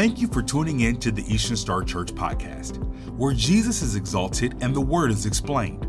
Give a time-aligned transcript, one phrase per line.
[0.00, 2.78] Thank you for tuning in to the Eastern Star Church podcast,
[3.18, 5.86] where Jesus is exalted and the word is explained.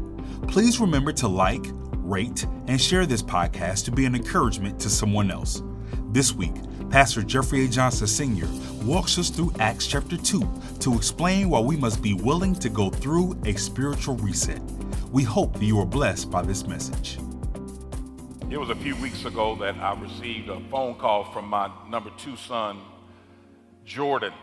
[0.50, 5.32] Please remember to like, rate, and share this podcast to be an encouragement to someone
[5.32, 5.64] else.
[6.10, 6.52] This week,
[6.90, 7.70] Pastor Jeffrey A.
[7.70, 8.48] Johnson Sr.
[8.84, 12.90] walks us through Acts chapter 2 to explain why we must be willing to go
[12.90, 14.62] through a spiritual reset.
[15.14, 17.18] We hope that you are blessed by this message.
[18.50, 22.12] It was a few weeks ago that I received a phone call from my number
[22.18, 22.82] two son,
[23.86, 24.34] Jordan.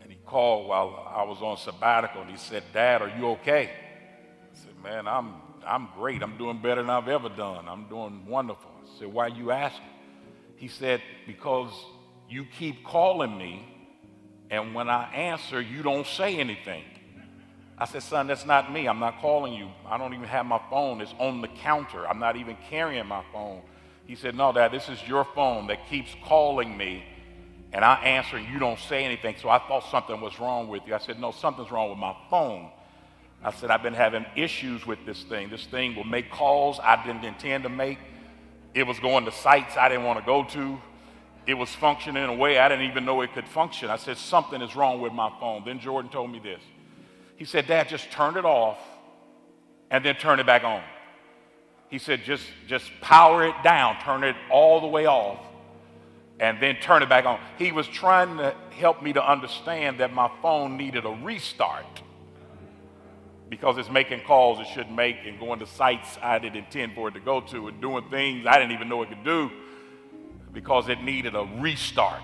[0.00, 3.70] And he called while I was on sabbatical and he said, Dad, are you okay?
[3.70, 5.34] I said, Man, I'm,
[5.66, 6.22] I'm great.
[6.22, 7.68] I'm doing better than I've ever done.
[7.68, 8.70] I'm doing wonderful.
[8.82, 9.84] I said, Why are you asking?
[10.56, 11.72] He said, Because
[12.28, 13.66] you keep calling me,
[14.50, 16.84] and when I answer, you don't say anything.
[17.76, 18.88] I said, Son, that's not me.
[18.88, 19.68] I'm not calling you.
[19.86, 21.00] I don't even have my phone.
[21.00, 22.08] It's on the counter.
[22.08, 23.62] I'm not even carrying my phone.
[24.06, 27.04] He said, No, Dad, this is your phone that keeps calling me
[27.72, 29.36] and I answer and you don't say anything.
[29.40, 30.94] So I thought something was wrong with you.
[30.94, 32.70] I said, No, something's wrong with my phone.
[33.42, 35.48] I said, I've been having issues with this thing.
[35.48, 37.98] This thing will make calls I didn't intend to make.
[38.74, 40.78] It was going to sites I didn't want to go to.
[41.46, 43.90] It was functioning in a way I didn't even know it could function.
[43.90, 45.62] I said, Something is wrong with my phone.
[45.64, 46.60] Then Jordan told me this.
[47.36, 48.78] He said, Dad, just turn it off
[49.90, 50.82] and then turn it back on.
[51.88, 55.38] He said, just, just power it down, turn it all the way off
[56.40, 57.40] and then turn it back on.
[57.58, 62.02] He was trying to help me to understand that my phone needed a restart
[63.48, 67.08] because it's making calls it shouldn't make and going to sites I didn't intend for
[67.08, 69.50] it to go to and doing things I didn't even know it could do
[70.52, 72.20] because it needed a restart.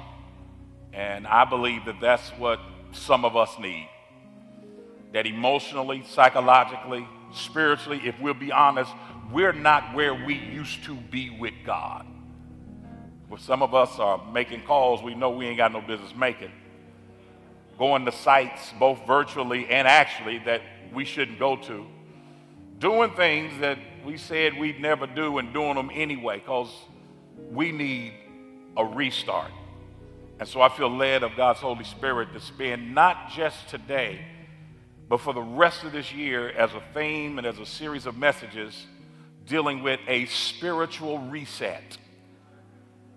[0.93, 2.61] And I believe that that's what
[2.93, 3.89] some of us need.
[5.13, 8.93] That emotionally, psychologically, spiritually, if we'll be honest,
[9.33, 12.07] we're not where we used to be with God
[13.37, 16.51] some of us are making calls we know we ain't got no business making.
[17.79, 21.87] Going to sites, both virtually and actually, that we shouldn't go to.
[22.79, 26.71] Doing things that we said we'd never do and doing them anyway because
[27.51, 28.13] we need
[28.77, 29.51] a restart.
[30.39, 34.25] And so I feel led of God's Holy Spirit to spend not just today,
[35.09, 38.17] but for the rest of this year as a theme and as a series of
[38.17, 38.87] messages
[39.47, 41.99] dealing with a spiritual reset.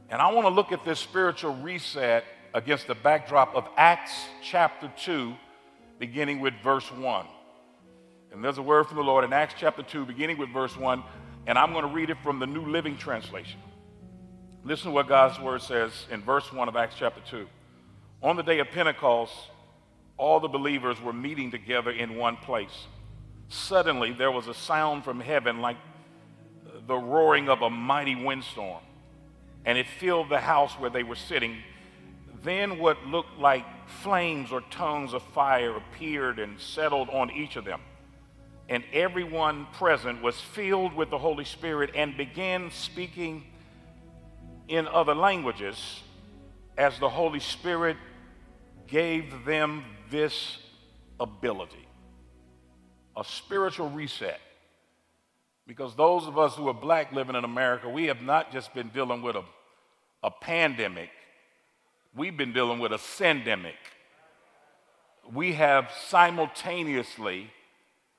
[0.10, 2.24] And I want to look at this spiritual reset
[2.54, 5.36] against the backdrop of Acts chapter 2,
[6.00, 7.26] beginning with verse 1.
[8.32, 11.04] And there's a word from the Lord in Acts chapter 2, beginning with verse 1,
[11.46, 13.60] and I'm going to read it from the New Living Translation.
[14.64, 17.46] Listen to what God's word says in verse 1 of Acts chapter 2.
[18.24, 19.34] On the day of Pentecost,
[20.16, 22.88] all the believers were meeting together in one place.
[23.50, 25.78] Suddenly, there was a sound from heaven like
[26.88, 28.82] the roaring of a mighty windstorm
[29.68, 31.58] and it filled the house where they were sitting.
[32.42, 33.66] Then what looked like
[34.02, 37.82] flames or tongues of fire appeared and settled on each of them.
[38.70, 43.44] And everyone present was filled with the Holy Spirit and began speaking
[44.70, 46.02] in other languages
[46.78, 47.98] as the Holy Spirit
[48.88, 50.60] gave them this
[51.20, 51.86] ability
[53.18, 54.40] a spiritual reset.
[55.66, 58.88] Because those of us who are black living in America, we have not just been
[58.90, 59.44] dealing with a
[60.24, 61.10] a pandemic,
[62.16, 63.76] we've been dealing with a syndemic.
[65.32, 67.52] We have simultaneously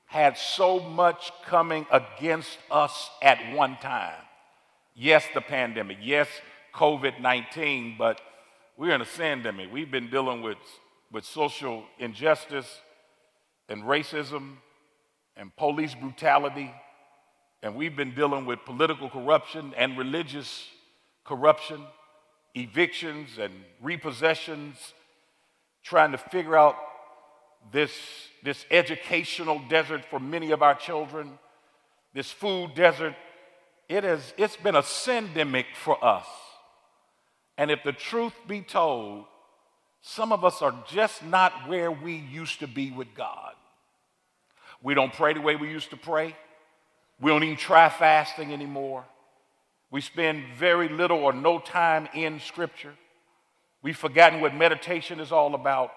[0.05, 4.21] had so much coming against us at one time.
[4.95, 5.99] Yes, the pandemic.
[6.01, 6.27] Yes,
[6.73, 8.19] COVID 19, but
[8.77, 9.71] we're in a syndemic.
[9.71, 10.57] We've been dealing with,
[11.11, 12.79] with social injustice
[13.67, 14.55] and racism
[15.37, 16.73] and police brutality,
[17.61, 20.65] and we've been dealing with political corruption and religious
[21.29, 21.79] corruption,
[22.55, 24.75] evictions and repossessions,
[25.83, 26.75] trying to figure out
[27.71, 27.91] this,
[28.43, 31.37] this educational desert for many of our children,
[32.15, 33.13] this food desert.
[33.87, 36.25] It has, it's been a syndemic for us.
[37.59, 39.25] And if the truth be told,
[40.01, 43.53] some of us are just not where we used to be with God.
[44.81, 46.35] We don't pray the way we used to pray.
[47.21, 49.05] We don't even try fasting anymore.
[49.91, 52.93] We spend very little or no time in Scripture.
[53.81, 55.91] We've forgotten what meditation is all about.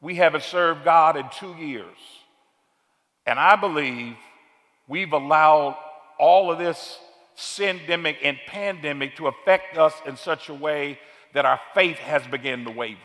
[0.00, 1.96] We haven't served God in two years.
[3.26, 4.16] And I believe
[4.88, 5.76] we've allowed
[6.18, 6.98] all of this
[7.36, 10.98] syndemic and pandemic to affect us in such a way
[11.34, 12.98] that our faith has begun to waver.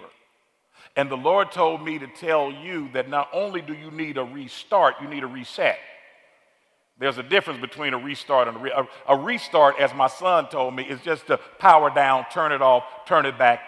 [0.96, 4.24] And the Lord told me to tell you that not only do you need a
[4.24, 5.78] restart, you need a reset.
[7.00, 10.50] There's a difference between a restart and a, re- a, a restart, as my son
[10.50, 13.62] told me, is just to power down, turn it off, turn it back,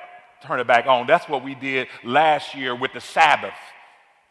[0.44, 1.08] turn it back on.
[1.08, 3.54] That's what we did last year with the Sabbath,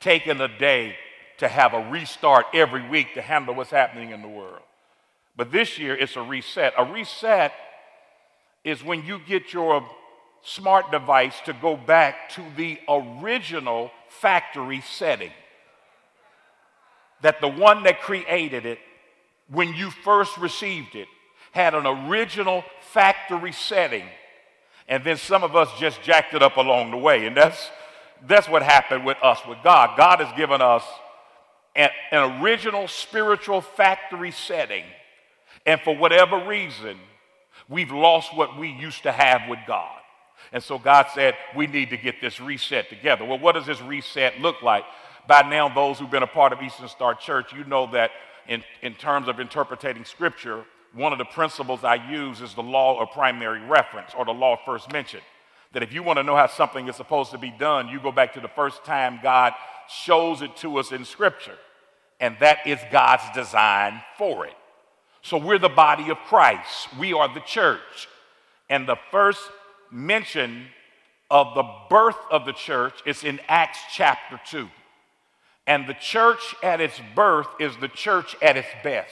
[0.00, 0.96] taking a day
[1.38, 4.62] to have a restart every week to handle what's happening in the world.
[5.36, 6.74] But this year, it's a reset.
[6.78, 7.52] A reset
[8.62, 9.84] is when you get your
[10.42, 15.32] smart device to go back to the original factory setting.
[17.24, 18.78] That the one that created it,
[19.48, 21.08] when you first received it,
[21.52, 22.62] had an original
[22.92, 24.04] factory setting.
[24.88, 27.26] And then some of us just jacked it up along the way.
[27.26, 27.70] And that's,
[28.26, 29.96] that's what happened with us, with God.
[29.96, 30.84] God has given us
[31.74, 34.84] an, an original spiritual factory setting.
[35.64, 36.98] And for whatever reason,
[37.70, 39.98] we've lost what we used to have with God.
[40.52, 43.24] And so God said, we need to get this reset together.
[43.24, 44.84] Well, what does this reset look like?
[45.26, 48.10] By now, those who've been a part of Eastern Star Church, you know that
[48.46, 53.00] in, in terms of interpreting scripture, one of the principles I use is the law
[53.00, 55.20] of primary reference or the law first mention.
[55.72, 58.12] That if you want to know how something is supposed to be done, you go
[58.12, 59.54] back to the first time God
[59.88, 61.58] shows it to us in scripture.
[62.20, 64.54] And that is God's design for it.
[65.22, 66.88] So we're the body of Christ.
[66.98, 68.08] We are the church.
[68.70, 69.40] And the first
[69.90, 70.66] mention
[71.30, 74.68] of the birth of the church is in Acts chapter 2.
[75.66, 79.10] And the church at its birth is the church at its best.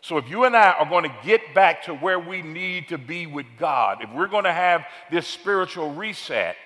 [0.00, 2.98] So if you and I are going to get back to where we need to
[2.98, 6.56] be with God, if we're going to have this spiritual reset,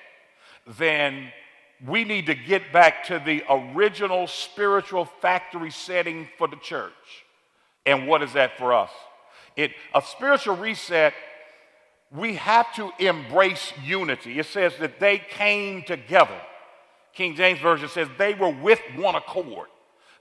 [0.79, 1.33] then
[1.87, 6.93] we need to get back to the original spiritual factory setting for the church.
[7.87, 8.91] And what is that for us?
[9.57, 11.15] It, a spiritual reset,
[12.13, 14.39] we have to embrace unity.
[14.39, 16.39] It says that they came together.
[17.15, 19.69] King James Version says they were with one accord.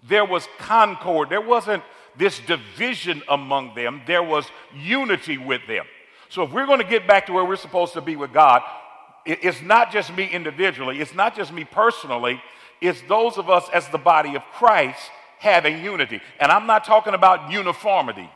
[0.08, 1.30] There was concord.
[1.30, 1.84] There wasn't
[2.18, 4.46] this division among them, there was
[4.76, 5.86] unity with them.
[6.28, 8.62] So if we're going to get back to where we're supposed to be with God,
[9.26, 12.42] it's not just me individually, it's not just me personally,
[12.82, 15.00] it's those of us as the body of Christ
[15.40, 16.22] having unity.
[16.40, 18.30] And I'm not talking about uniformity.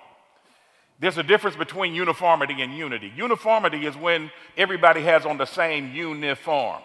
[0.99, 3.11] There's a difference between uniformity and unity.
[3.15, 6.81] Uniformity is when everybody has on the same uniform.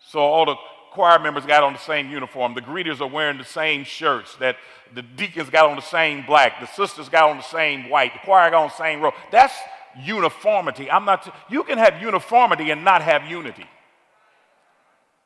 [0.00, 0.56] So all the
[0.92, 2.54] choir members got on the same uniform.
[2.54, 4.34] The greeters are wearing the same shirts.
[4.36, 4.56] That
[4.94, 6.60] the deacons got on the same black.
[6.60, 8.12] The sisters got on the same white.
[8.14, 9.14] The choir got on the same robe.
[9.30, 9.54] That's
[10.02, 10.90] uniformity.
[10.90, 11.24] I'm not.
[11.24, 13.66] T- you can have uniformity and not have unity.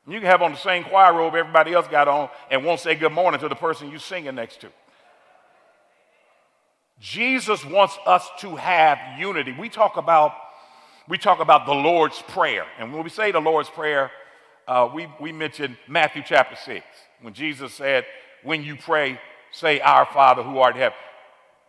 [0.07, 2.97] You can have on the same choir robe everybody else got on and won't say
[2.97, 4.69] good morning to the person you're singing next to.
[6.99, 9.55] Jesus wants us to have unity.
[9.59, 10.35] We talk about
[11.09, 14.11] we talk about the Lord's prayer, and when we say the Lord's prayer,
[14.67, 16.85] uh, we, we mentioned Matthew chapter 6,
[17.21, 18.05] when Jesus said,
[18.43, 19.19] When you pray,
[19.51, 20.99] say, Our Father who art in heaven.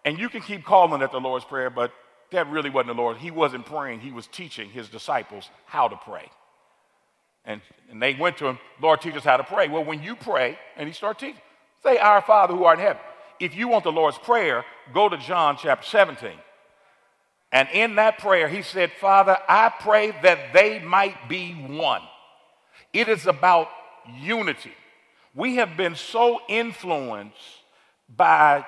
[0.06, 1.92] And you can keep calling it the Lord's Prayer, but
[2.32, 3.18] that really wasn't the Lord.
[3.18, 6.30] He wasn't praying, he was teaching his disciples how to pray.
[7.46, 9.68] And, and they went to him, Lord, teach us how to pray.
[9.68, 11.42] Well, when you pray, and he started teaching,
[11.84, 13.02] say, Our Father who art in heaven.
[13.40, 14.64] If you want the Lord's Prayer,
[14.94, 16.32] go to John chapter 17.
[17.52, 22.02] And in that prayer, he said, Father, I pray that they might be one
[22.94, 23.70] it is about
[24.20, 24.72] unity.
[25.36, 27.38] We have been so influenced
[28.16, 28.66] by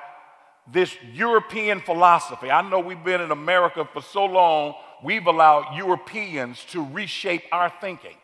[0.71, 2.49] this European philosophy.
[2.49, 4.73] I know we've been in America for so long,
[5.03, 8.15] we've allowed Europeans to reshape our thinking.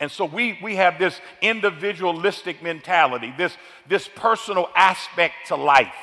[0.00, 3.56] And so we, we have this individualistic mentality, this,
[3.88, 5.94] this personal aspect to life.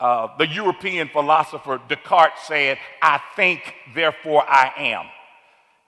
[0.00, 5.04] Uh, the European philosopher Descartes said, I think, therefore I am.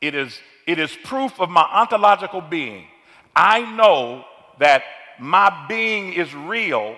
[0.02, 2.84] It is it is proof of my ontological being.
[3.34, 4.24] I know
[4.58, 4.82] that
[5.18, 6.96] my being is real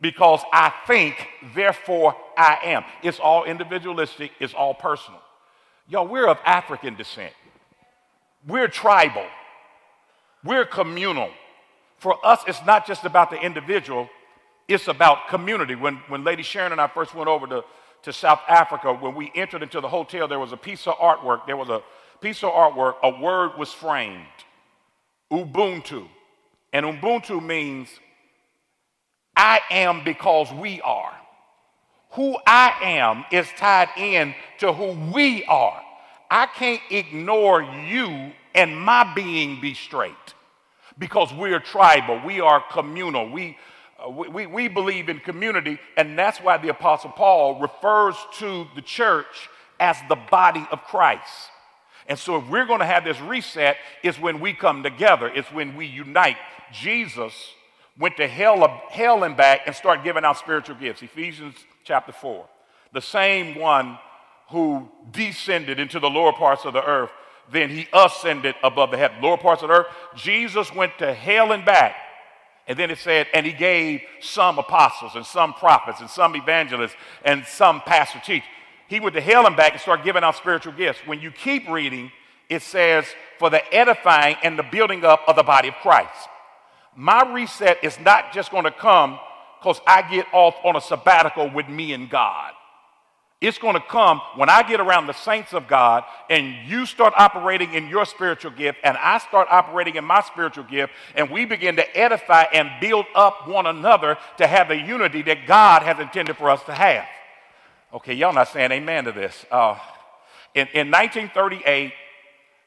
[0.00, 1.16] because I think,
[1.54, 2.84] therefore I am.
[3.02, 5.20] It's all individualistic, it's all personal.
[5.88, 7.32] Y'all, we're of African descent.
[8.46, 9.26] We're tribal.
[10.44, 11.30] We're communal.
[11.98, 14.08] For us, it's not just about the individual,
[14.68, 15.74] it's about community.
[15.74, 17.64] When, when Lady Sharon and I first went over to,
[18.02, 21.46] to South Africa, when we entered into the hotel, there was a piece of artwork,
[21.46, 21.82] there was a
[22.20, 24.26] piece of artwork, a word was framed
[25.32, 26.08] Ubuntu.
[26.72, 27.88] And Ubuntu means
[29.36, 31.14] I am because we are.
[32.12, 35.80] Who I am is tied in to who we are.
[36.30, 40.14] I can't ignore you and my being be straight
[40.98, 43.58] because we're tribal, we are communal, we,
[44.04, 48.82] uh, we, we believe in community, and that's why the Apostle Paul refers to the
[48.82, 49.48] church
[49.80, 51.50] as the body of Christ.
[52.06, 55.50] And so, if we're going to have this reset, it's when we come together, it's
[55.50, 56.36] when we unite.
[56.72, 57.32] Jesus
[57.98, 61.02] went to hell, hell and back and started giving out spiritual gifts.
[61.02, 62.46] Ephesians chapter 4.
[62.92, 63.98] The same one
[64.50, 67.10] who descended into the lower parts of the earth
[67.50, 69.86] then he ascended above the heaven, lower parts of the earth.
[70.16, 71.96] Jesus went to hell and back.
[72.66, 76.94] And then it said, and he gave some apostles and some prophets and some evangelists
[77.24, 78.42] and some pastor teach.
[78.88, 81.00] He went to hell and back and started giving out spiritual gifts.
[81.06, 82.12] When you keep reading,
[82.48, 83.06] it says,
[83.38, 86.28] for the edifying and the building up of the body of Christ.
[86.96, 89.18] My reset is not just going to come
[89.58, 92.52] because I get off on a sabbatical with me and God.
[93.40, 97.12] It's going to come when I get around the saints of God and you start
[97.16, 101.44] operating in your spiritual gift and I start operating in my spiritual gift and we
[101.44, 105.98] begin to edify and build up one another to have the unity that God has
[105.98, 107.04] intended for us to have.
[107.94, 109.46] Okay, y'all not saying amen to this.
[109.52, 109.78] Uh,
[110.52, 111.92] in, in 1938,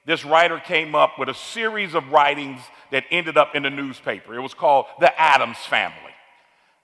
[0.06, 4.34] this writer came up with a series of writings that ended up in the newspaper.
[4.36, 5.98] It was called The Addams Family.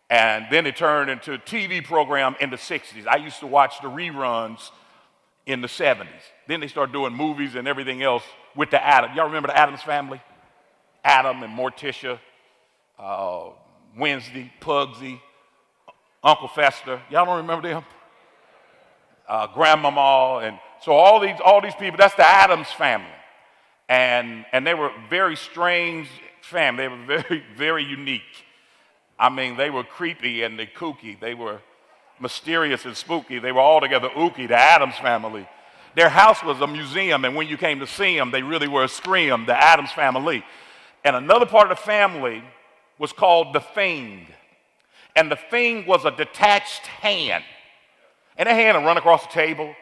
[0.10, 3.08] And then it turned into a TV program in the 60s.
[3.08, 4.72] I used to watch the reruns
[5.46, 6.08] in the 70s.
[6.50, 8.24] Then they started doing movies and everything else
[8.58, 9.16] with the Addams.
[9.16, 10.22] Y'all remember the Addams family?
[11.06, 12.20] Adam and Morticia,
[13.00, 13.52] uh,
[13.98, 15.22] Wednesday, Pugsy,
[16.22, 17.02] Uncle Fester.
[17.10, 17.86] Y'all don't remember them?
[19.28, 21.98] Uh, Grandmama, and so all these all these people.
[21.98, 23.08] That's the Addams family,
[23.88, 26.10] and and they were very strange
[26.42, 26.84] family.
[26.84, 28.46] They were very very unique.
[29.18, 31.20] I mean, they were creepy and they kooky.
[31.20, 31.62] They were
[32.20, 33.40] mysterious and spooky.
[33.40, 35.48] They were all together ooky, the Addams family.
[35.96, 38.84] Their house was a museum, and when you came to see them, they really were
[38.84, 40.44] a scream, the Addams family.
[41.04, 42.44] And another part of the family
[42.98, 44.28] was called the Thing.
[45.16, 47.44] And the Thing was a detached hand.
[48.38, 49.76] And that hand would run across the table,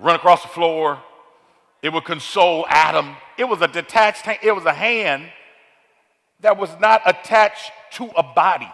[0.00, 1.00] run across the floor.
[1.82, 3.16] It would console Adam.
[3.38, 4.38] It was a detached hand.
[4.42, 5.30] It was a hand
[6.40, 8.70] that was not attached to a body.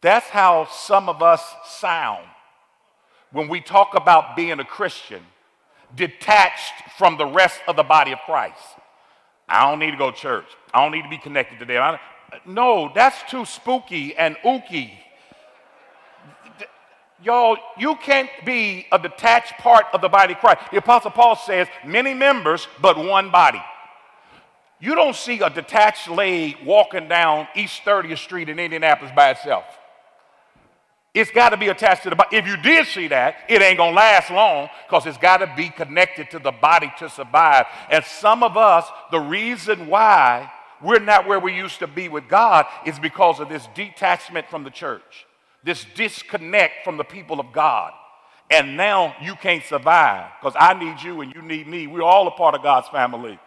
[0.00, 2.24] That's how some of us sound
[3.32, 5.22] when we talk about being a Christian,
[5.94, 8.58] detached from the rest of the body of Christ.
[9.48, 10.46] I don't need to go to church.
[10.72, 11.98] I don't need to be connected to them.
[12.46, 14.92] no, that's too spooky and ooky.
[17.22, 20.60] Y'all, you can't be a detached part of the body of Christ.
[20.70, 23.62] The Apostle Paul says, many members, but one body.
[24.80, 29.64] You don't see a detached leg walking down East 30th Street in Indianapolis by itself.
[31.12, 32.36] It's got to be attached to the body.
[32.36, 35.52] If you did see that, it ain't going to last long because it's got to
[35.56, 37.66] be connected to the body to survive.
[37.90, 40.50] And some of us, the reason why
[40.80, 44.64] we're not where we used to be with God is because of this detachment from
[44.64, 45.26] the church,
[45.64, 47.92] this disconnect from the people of God.
[48.50, 51.86] And now you can't survive because I need you and you need me.
[51.86, 53.38] We're all a part of God's family.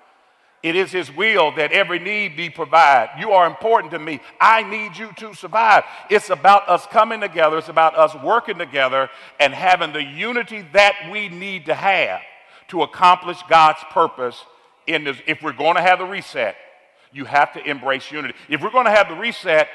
[0.64, 3.20] It is His will that every need be provided.
[3.20, 4.22] You are important to me.
[4.40, 5.84] I need you to survive.
[6.10, 9.10] It's about us coming together, it's about us working together
[9.42, 12.22] and having the unity that we need to have
[12.70, 14.42] to accomplish God's purpose
[14.88, 15.18] in this.
[15.28, 16.56] If we're going to have the reset,
[17.12, 18.34] you have to embrace unity.
[18.48, 19.68] If we're going to have the reset,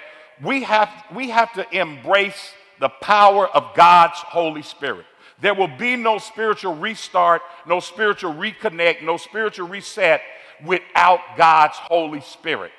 [0.42, 5.06] we have, we have to embrace the power of God's Holy Spirit.
[5.40, 10.20] There will be no spiritual restart, no spiritual reconnect, no spiritual reset
[10.64, 12.72] without God's Holy Spirit.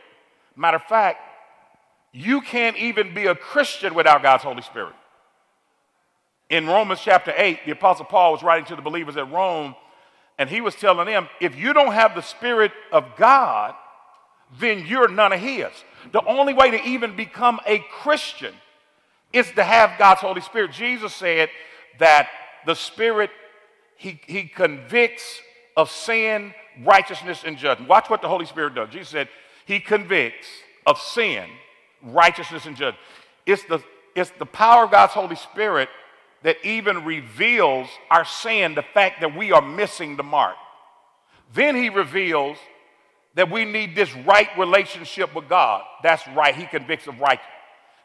[0.56, 1.20] Matter of fact,
[2.12, 4.96] you can't even be a Christian without God's Holy Spirit.
[6.50, 9.76] In Romans chapter 8, the Apostle Paul was writing to the believers at Rome,
[10.38, 13.76] and he was telling them if you don't have the Spirit of God,
[14.58, 15.70] then you're none of His.
[16.12, 18.54] The only way to even become a Christian
[19.32, 20.72] is to have God's Holy Spirit.
[20.72, 21.50] Jesus said
[22.00, 22.30] that
[22.66, 23.30] the Spirit,
[23.98, 25.42] He, he convicts
[25.78, 26.54] of sin,
[26.84, 27.90] righteousness, and judgment.
[27.90, 28.90] Watch what the Holy Spirit does.
[28.90, 29.30] Jesus said,
[29.66, 30.48] He convicts
[30.86, 31.48] of sin,
[32.04, 33.04] righteousness, and judgment.
[33.46, 33.80] It's the,
[34.16, 35.90] it's the power of God's Holy Spirit
[36.44, 40.56] that even reveals our sin, the fact that we are missing the mark.
[41.54, 42.58] Then He reveals
[43.36, 45.84] that we need this right relationship with God.
[46.04, 46.56] That's right.
[46.56, 47.40] He convicts of right.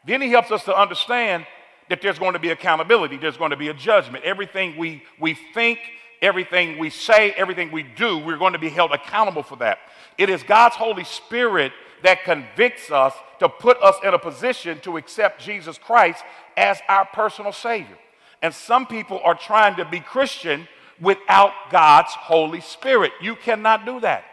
[0.05, 1.45] Then He helps us to understand
[1.89, 4.23] that there's going to be accountability, there's going to be a judgment.
[4.23, 5.79] Everything we, we think,
[6.21, 9.79] everything we say, everything we do, we're going to be held accountable for that.
[10.17, 11.71] It is God's Holy Spirit
[12.03, 16.23] that convicts us to put us in a position to accept Jesus Christ
[16.57, 17.97] as our personal Savior.
[18.41, 20.67] And some people are trying to be Christian
[20.99, 23.11] without God's Holy Spirit.
[23.21, 24.23] You cannot do that.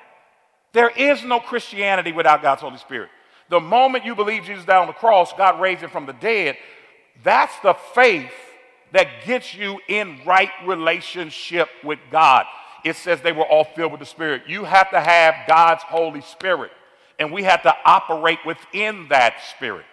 [0.72, 3.10] There is no Christianity without God's Holy Spirit.
[3.48, 6.56] The moment you believe Jesus died on the cross, God raised him from the dead,
[7.22, 8.32] that's the faith
[8.92, 12.46] that gets you in right relationship with God.
[12.84, 14.42] It says they were all filled with the Spirit.
[14.48, 16.70] You have to have God's Holy Spirit,
[17.18, 19.84] and we have to operate within that Spirit.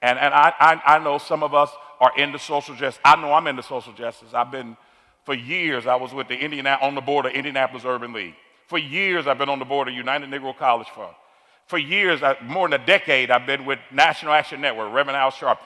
[0.00, 1.70] And, and I, I, I know some of us
[2.00, 3.00] are into social justice.
[3.04, 4.32] I know I'm into social justice.
[4.32, 4.76] I've been
[5.24, 8.34] For years, I was with the Indiana, on the board of Indianapolis Urban League.
[8.70, 11.12] For years, I've been on the board of United Negro College Fund.
[11.66, 15.58] For years, more than a decade, I've been with National Action Network, Reverend Al Sharp.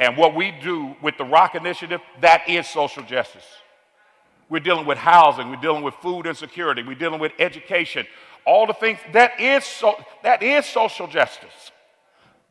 [0.00, 3.44] And what we do with the Rock Initiative, that is social justice.
[4.48, 8.08] We're dealing with housing, we're dealing with food insecurity, we're dealing with education,
[8.44, 11.70] all the things that is so that is social justice.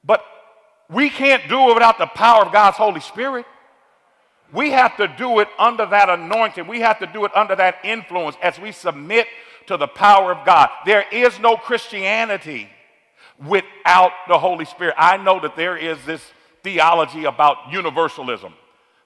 [0.05, 0.23] But
[0.89, 3.45] we can't do it without the power of God's Holy Spirit.
[4.53, 6.65] We have to do it under that anointing.
[6.65, 9.27] We have to do it under that influence as we submit
[9.67, 10.69] to the power of God.
[10.85, 12.69] There is no Christianity
[13.45, 14.95] without the Holy Spirit.
[14.97, 16.21] I know that there is this
[16.63, 18.53] theology about universalism.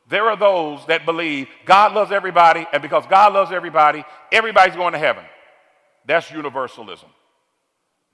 [0.08, 4.94] There are those that believe God loves everybody, and because God loves everybody, everybody's going
[4.94, 5.24] to heaven.
[6.06, 7.10] That's universalism.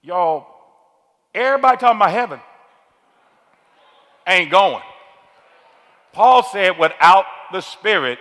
[0.02, 0.48] Y'all,
[1.34, 2.40] everybody talking about heaven
[4.28, 4.84] ain't going.
[6.14, 8.20] Paul said, without the Spirit,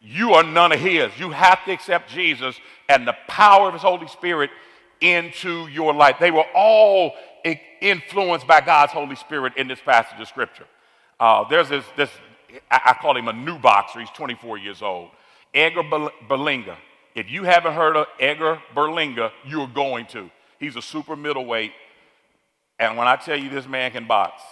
[0.00, 1.10] you are none of His.
[1.18, 2.58] You have to accept Jesus
[2.92, 4.50] and the power of His Holy Spirit
[5.00, 6.16] into your life.
[6.20, 7.14] They were all
[7.80, 10.66] influenced by God's Holy Spirit in this passage of Scripture.
[11.18, 12.10] Uh, there's this, this,
[12.70, 14.00] I call him a new boxer.
[14.00, 15.10] He's 24 years old.
[15.52, 16.76] Edgar Berlanga.
[17.14, 20.30] If you haven't heard of Edgar Berlanga, you're going to.
[20.58, 21.72] He's a super middleweight.
[22.78, 24.42] And when I tell you this man can box,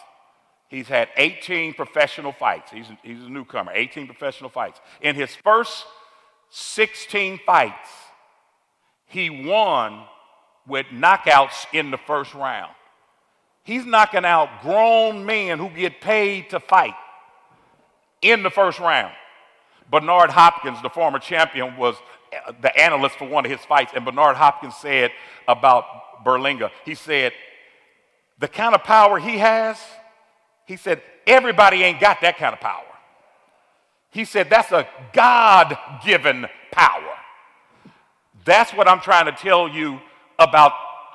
[0.68, 2.70] he's had 18 professional fights.
[2.70, 4.80] He's, he's a newcomer, 18 professional fights.
[5.00, 5.86] In his first
[6.50, 7.88] 16 fights,
[9.10, 10.04] he won
[10.66, 12.72] with knockouts in the first round.
[13.64, 16.94] He's knocking out grown men who get paid to fight
[18.22, 19.12] in the first round.
[19.90, 21.96] Bernard Hopkins, the former champion, was
[22.46, 25.10] uh, the analyst for one of his fights, and Bernard Hopkins said
[25.48, 25.84] about
[26.24, 27.32] Berlanga, he said,
[28.38, 29.78] the kind of power he has,
[30.66, 32.84] he said, everybody ain't got that kind of power.
[34.10, 37.09] He said, that's a God given power.
[38.44, 40.00] That's what I'm trying to tell you
[40.38, 40.72] about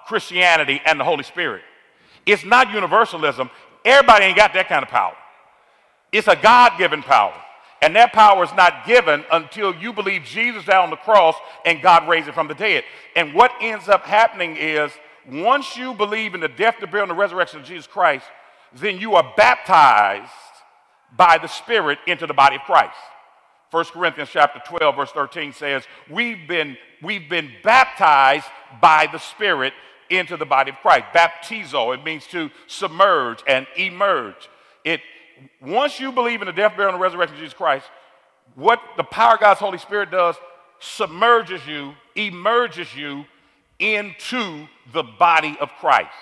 [0.08, 1.64] Christianity and the Holy Spirit.
[2.25, 3.50] It's not universalism.
[3.83, 5.16] Everybody ain't got that kind of power.
[6.11, 7.33] It's a God given power.
[7.81, 11.35] And that power is not given until you believe Jesus died on the cross
[11.66, 12.83] and God raised it from the dead.
[13.16, 14.92] And what ends up happening is
[15.29, 18.25] once you believe in the death, the burial, and the resurrection of Jesus Christ,
[18.74, 20.31] then you are baptized
[21.16, 22.98] by the Spirit into the body of Christ.
[23.72, 28.48] 1 Corinthians chapter 12, verse 13 says, We've been, we've been baptized
[28.81, 29.74] by the Spirit
[30.09, 31.05] into the body of Christ.
[31.13, 34.50] Baptizo, it means to submerge and emerge.
[34.83, 35.01] It
[35.61, 37.85] once you believe in the death, burial, and resurrection of Jesus Christ,
[38.55, 40.35] what the power of God's Holy Spirit does
[40.79, 43.25] submerges you, emerges you
[43.79, 46.15] into the body of Christ.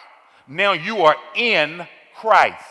[0.47, 2.63] Now you are in Christ.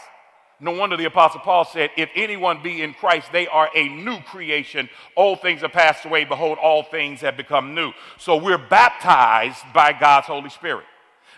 [0.62, 4.20] No wonder the Apostle Paul said, If anyone be in Christ, they are a new
[4.20, 4.88] creation.
[5.16, 6.24] Old things have passed away.
[6.24, 7.92] Behold, all things have become new.
[8.16, 10.84] So we're baptized by God's Holy Spirit.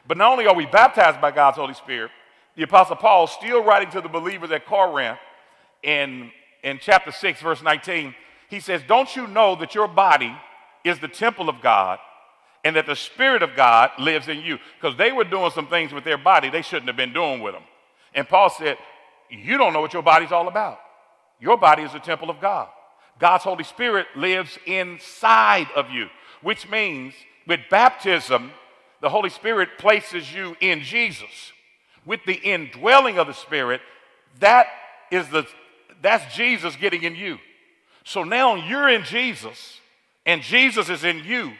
[0.07, 2.11] But not only are we baptized by God's Holy Spirit,
[2.55, 5.19] the Apostle Paul, still writing to the believers at Corinth
[5.83, 6.31] in,
[6.63, 8.15] in chapter 6, verse 19,
[8.51, 10.37] he says, Don't you know that your body
[10.85, 11.99] is the temple of God
[12.63, 14.59] and that the Spirit of God lives in you?
[14.79, 17.55] Because they were doing some things with their body they shouldn't have been doing with
[17.55, 17.63] them.
[18.15, 18.77] And Paul said,
[19.43, 20.79] You don't know what your body's all about.
[21.41, 22.69] Your body is a temple of God.
[23.19, 26.09] God's Holy Spirit lives inside of you,
[26.43, 27.15] which means
[27.47, 28.53] with baptism,
[29.01, 31.53] the Holy Spirit places you in Jesus
[32.07, 33.81] with the indwelling of the Spirit,
[34.41, 34.67] that
[35.11, 35.47] is the
[36.03, 37.39] that's Jesus getting in you.
[38.05, 39.81] So now you're in Jesus,
[40.27, 41.53] and Jesus is in you,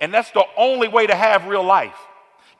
[0.00, 1.96] and that's the only way to have real life.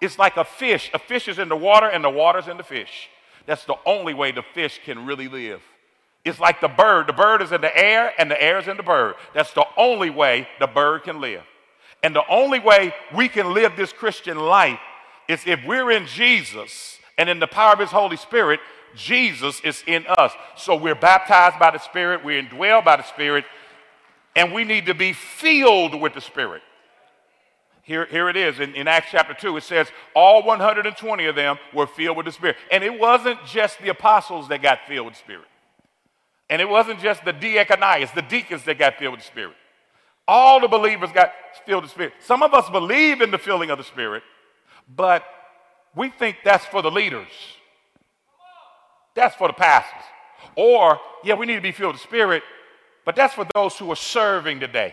[0.01, 0.91] It's like a fish.
[0.95, 3.09] A fish is in the water, and the water's in the fish.
[3.49, 5.63] That's the only way the fish can really live.
[6.23, 7.07] It's like the bird.
[7.07, 9.15] The bird is in the air, and the air is in the bird.
[9.33, 11.45] That's the only way the bird can live.
[12.03, 14.79] And the only way we can live this Christian life
[15.29, 18.61] is if we're in Jesus and in the power of his Holy Spirit,
[18.95, 20.33] Jesus is in us.
[20.59, 23.47] So we're baptized by the Spirit, we're indwelled by the Spirit,
[24.37, 26.61] and we need to be filled with the Spirit.
[27.89, 29.57] Here, here it is in, in Acts chapter 2.
[29.57, 32.57] It says, All 120 of them were filled with the Spirit.
[32.71, 35.47] And it wasn't just the apostles that got filled with the Spirit.
[36.51, 39.55] And it wasn't just the diakonias, the deacons that got filled with the Spirit.
[40.29, 41.33] All the believers got
[41.65, 42.13] filled with the Spirit.
[42.21, 44.23] Some of us believe in the filling of the Spirit,
[44.95, 45.25] but
[45.97, 47.31] we think that's for the leaders.
[49.15, 50.05] That's for the pastors.
[50.57, 52.43] Or, yeah, we need to be filled with the Spirit,
[53.07, 54.93] but that's for those who are serving today.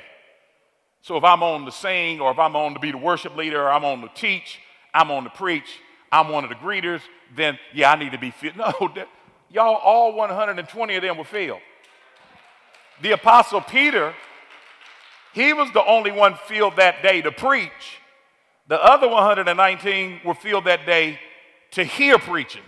[1.05, 3.61] So if I'm on to sing, or if I'm on to be the worship leader,
[3.61, 4.57] or I'm on to teach,
[4.91, 5.79] I'm on to preach,
[6.11, 7.01] I'm one of the greeters,
[7.35, 8.55] then yeah, I need to be filled.
[8.57, 9.07] No, that,
[9.51, 11.59] y'all, all 120 of them were filled.
[13.03, 14.15] The apostle Peter,
[15.35, 17.99] He was the only one filled that day to preach.
[18.67, 21.19] The other 119 were filled that day
[21.73, 22.63] to hear preaching.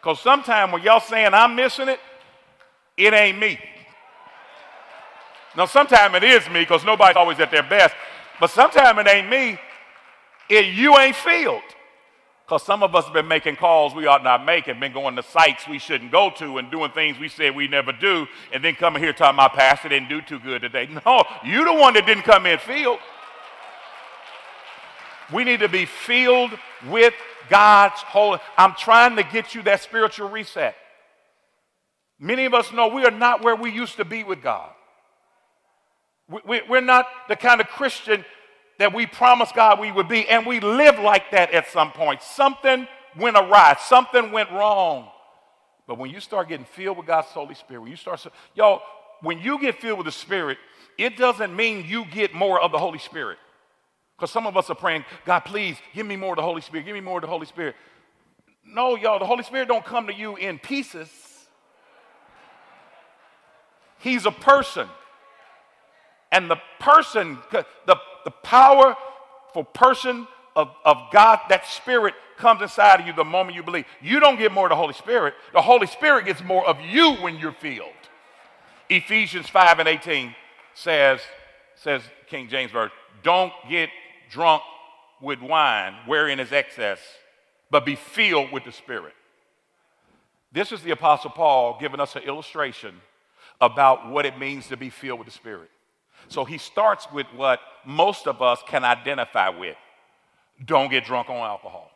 [0.00, 2.00] Because sometimes when y'all saying I'm missing it,
[2.96, 3.60] it ain't me.
[5.56, 7.94] Now, sometimes it is me because nobody's always at their best,
[8.40, 9.58] but sometimes it ain't me.
[10.48, 11.62] It, you ain't filled.
[12.48, 15.16] Because some of us have been making calls we ought not make and been going
[15.16, 18.64] to sites we shouldn't go to and doing things we said we never do, and
[18.64, 20.88] then coming here talking my pastor didn't do too good today.
[21.04, 23.00] No, you the one that didn't come in filled.
[25.30, 26.52] We need to be filled
[26.86, 27.12] with
[27.50, 28.38] God's holy.
[28.56, 30.74] I'm trying to get you that spiritual reset.
[32.18, 34.70] Many of us know we are not where we used to be with God.
[36.28, 38.24] We're not the kind of Christian
[38.78, 42.22] that we promised God we would be, and we live like that at some point.
[42.22, 42.86] Something
[43.18, 45.08] went awry, something went wrong.
[45.86, 48.82] But when you start getting filled with God's Holy Spirit, when you start, y'all,
[49.22, 50.58] when you get filled with the Spirit,
[50.98, 53.38] it doesn't mean you get more of the Holy Spirit.
[54.16, 56.84] Because some of us are praying, God, please give me more of the Holy Spirit,
[56.84, 57.74] give me more of the Holy Spirit.
[58.64, 61.08] No, y'all, the Holy Spirit don't come to you in pieces.
[63.98, 64.88] He's a person.
[66.30, 67.66] And the person, the,
[68.24, 73.62] the powerful person of, of God, that spirit comes inside of you the moment you
[73.62, 73.86] believe.
[74.02, 75.34] You don't get more of the Holy Spirit.
[75.52, 77.92] The Holy Spirit gets more of you when you're filled.
[78.88, 80.34] Ephesians 5 and 18
[80.74, 81.20] says,
[81.76, 83.90] says King James Version, don't get
[84.30, 84.62] drunk
[85.20, 86.98] with wine, wherein is excess,
[87.70, 89.14] but be filled with the Spirit.
[90.52, 92.94] This is the Apostle Paul giving us an illustration
[93.60, 95.70] about what it means to be filled with the Spirit.
[96.26, 99.76] So he starts with what most of us can identify with
[100.64, 101.90] don't get drunk on alcohol.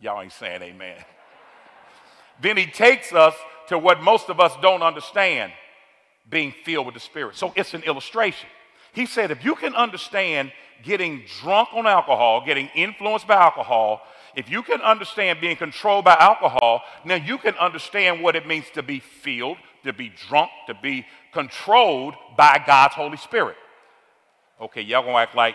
[0.00, 0.96] Y'all ain't saying amen.
[2.40, 3.34] then he takes us
[3.68, 5.52] to what most of us don't understand
[6.30, 7.36] being filled with the Spirit.
[7.36, 8.48] So it's an illustration.
[8.92, 14.02] He said, if you can understand getting drunk on alcohol, getting influenced by alcohol,
[14.36, 18.66] if you can understand being controlled by alcohol, now you can understand what it means
[18.74, 19.56] to be filled,
[19.88, 23.56] to be drunk, to be controlled by God's Holy Spirit.
[24.60, 25.54] Okay, y'all gonna act like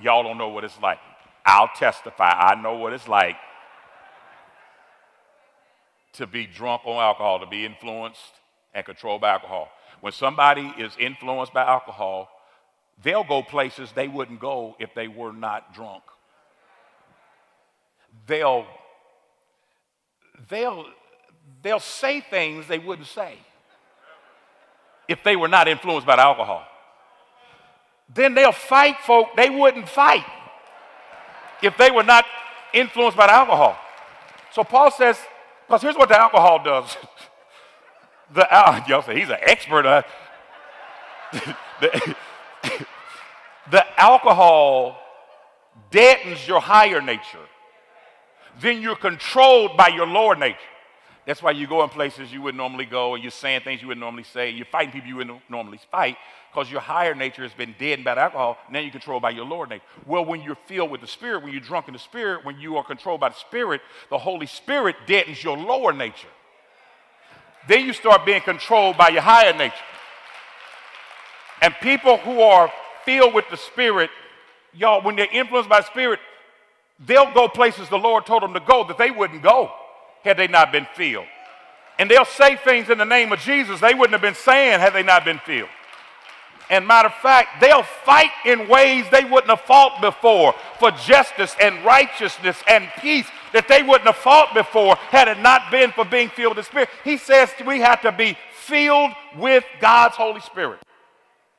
[0.00, 0.98] y'all don't know what it's like.
[1.44, 3.36] I'll testify, I know what it's like
[6.14, 8.34] to be drunk on alcohol, to be influenced
[8.74, 9.70] and controlled by alcohol.
[10.00, 12.28] When somebody is influenced by alcohol,
[13.02, 16.02] they'll go places they wouldn't go if they were not drunk.
[18.26, 18.66] They'll
[20.48, 20.84] they'll
[21.62, 23.38] they'll say things they wouldn't say
[25.08, 26.64] if they were not influenced by the alcohol.
[28.12, 30.24] Then they'll fight folk they wouldn't fight
[31.62, 32.24] if they were not
[32.72, 33.76] influenced by the alcohol.
[34.52, 35.18] So Paul says,
[35.66, 36.96] because here's what the alcohol does.
[38.34, 38.46] the
[38.88, 39.86] y'all say he's an expert.
[39.86, 40.02] Uh,
[41.80, 42.16] the,
[43.70, 44.98] the alcohol
[45.90, 47.46] deadens your higher nature.
[48.60, 50.58] Then you're controlled by your lower nature.
[51.30, 53.86] That's why you go in places you wouldn't normally go, and you're saying things you
[53.86, 56.16] wouldn't normally say, and you're fighting people you wouldn't normally fight,
[56.50, 58.58] because your higher nature has been dead by alcohol.
[58.68, 59.84] Now you're controlled by your lower nature.
[60.06, 62.78] Well, when you're filled with the Spirit, when you're drunk in the Spirit, when you
[62.78, 66.26] are controlled by the Spirit, the Holy Spirit deadens your lower nature.
[67.68, 69.76] Then you start being controlled by your higher nature.
[71.62, 72.72] And people who are
[73.04, 74.10] filled with the Spirit,
[74.74, 76.18] y'all, when they're influenced by the Spirit,
[76.98, 79.70] they'll go places the Lord told them to go that they wouldn't go
[80.24, 81.26] had they not been filled.
[81.98, 84.94] And they'll say things in the name of Jesus they wouldn't have been saying had
[84.94, 85.68] they not been filled.
[86.70, 91.54] And matter of fact, they'll fight in ways they wouldn't have fought before for justice
[91.60, 96.04] and righteousness and peace that they wouldn't have fought before had it not been for
[96.04, 96.88] being filled with the Spirit.
[97.02, 100.78] He says we have to be filled with God's Holy Spirit.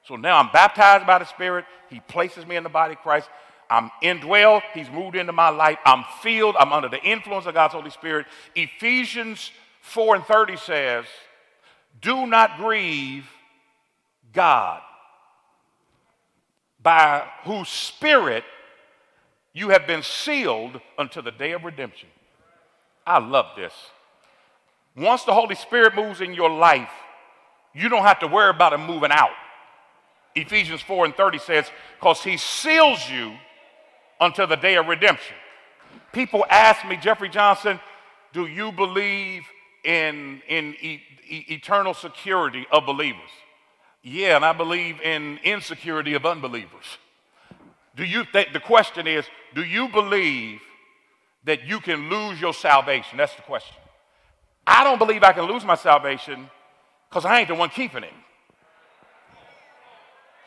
[0.07, 1.65] So now I'm baptized by the Spirit.
[1.89, 3.29] He places me in the body of Christ.
[3.71, 4.63] I'm indwelled.
[4.73, 5.79] He's moved into my life.
[5.85, 6.57] I'm filled.
[6.59, 8.25] I'm under the influence of God's Holy Spirit.
[8.53, 11.05] Ephesians 4 and 30 says,
[12.01, 13.25] Do not grieve
[14.33, 14.81] God,
[16.83, 18.43] by whose spirit
[19.53, 22.09] you have been sealed until the day of redemption.
[23.07, 23.73] I love this.
[24.97, 26.91] Once the Holy Spirit moves in your life,
[27.73, 29.31] you don't have to worry about him moving out.
[30.35, 33.33] Ephesians 4 and 30 says, because he seals you
[34.21, 35.35] until the day of redemption.
[36.13, 37.79] People ask me, Jeffrey Johnson,
[38.31, 39.43] do you believe
[39.83, 43.29] in, in e- e- eternal security of believers?
[44.03, 46.85] Yeah, and I believe in insecurity of unbelievers.
[47.95, 50.61] Do you think the question is, do you believe
[51.43, 53.17] that you can lose your salvation?
[53.17, 53.75] That's the question.
[54.65, 56.49] I don't believe I can lose my salvation
[57.09, 58.13] because I ain't the one keeping it.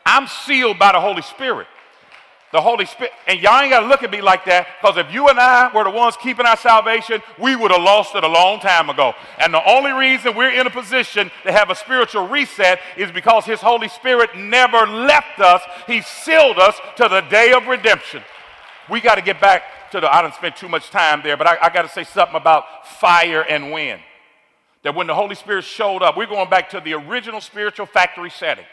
[0.05, 1.67] I'm sealed by the Holy Spirit.
[2.55, 3.11] The Holy Spirit.
[3.27, 5.69] And y'all ain't got to look at me like that because if you and I
[5.75, 9.13] were the ones keeping our salvation, we would have lost it a long time ago.
[9.39, 13.43] And the only reason we're in a position to have a spiritual reset is because
[13.43, 15.63] His Holy Spirit never left us.
[15.85, 18.23] He sealed us to the day of redemption.
[18.89, 21.47] We got to get back to the, I didn't spend too much time there, but
[21.47, 23.99] I, I got to say something about fire and wind.
[24.83, 28.29] That when the Holy Spirit showed up, we're going back to the original spiritual factory
[28.29, 28.65] setting.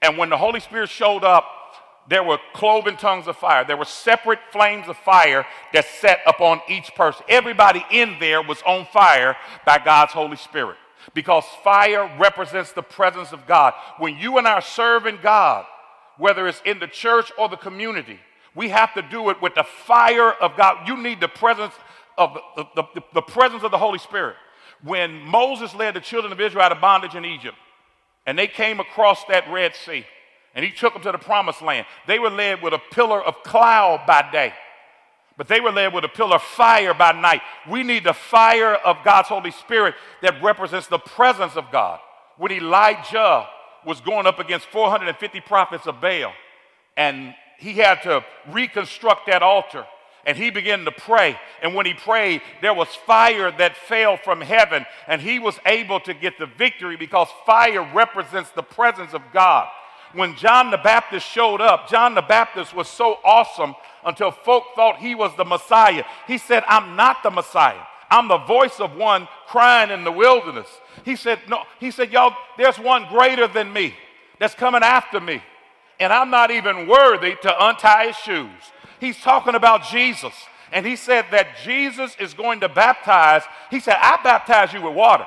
[0.00, 1.46] And when the Holy Spirit showed up,
[2.08, 3.64] there were cloven tongues of fire.
[3.64, 7.24] There were separate flames of fire that set upon each person.
[7.28, 10.76] Everybody in there was on fire by God's Holy Spirit
[11.14, 13.74] because fire represents the presence of God.
[13.98, 15.64] When you and I are serving God,
[16.18, 18.18] whether it's in the church or the community,
[18.54, 20.86] we have to do it with the fire of God.
[20.86, 21.74] You need the presence
[22.18, 24.36] of the, the, the, the presence of the Holy Spirit.
[24.82, 27.56] When Moses led the children of Israel out of bondage in Egypt,
[28.26, 30.04] and they came across that Red Sea,
[30.54, 31.86] and he took them to the promised land.
[32.06, 34.52] They were led with a pillar of cloud by day,
[35.36, 37.40] but they were led with a pillar of fire by night.
[37.68, 42.00] We need the fire of God's Holy Spirit that represents the presence of God.
[42.36, 43.46] When Elijah
[43.84, 46.32] was going up against 450 prophets of Baal,
[46.96, 49.86] and he had to reconstruct that altar
[50.24, 51.38] and he began to pray.
[51.62, 56.00] And when he prayed, there was fire that fell from heaven, and he was able
[56.00, 59.68] to get the victory because fire represents the presence of God.
[60.14, 64.98] When John the Baptist showed up, John the Baptist was so awesome until folk thought
[64.98, 66.04] he was the Messiah.
[66.26, 67.80] He said, I'm not the Messiah.
[68.10, 70.68] I'm the voice of one crying in the wilderness.
[71.02, 73.94] He said, No, he said, Y'all, there's one greater than me
[74.38, 75.42] that's coming after me.
[75.98, 78.50] And I'm not even worthy to untie his shoes.
[79.00, 80.34] He's talking about Jesus.
[80.72, 83.42] And he said that Jesus is going to baptize.
[83.70, 85.26] He said, I baptize you with water,